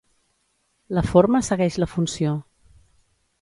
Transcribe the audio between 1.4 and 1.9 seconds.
segueix la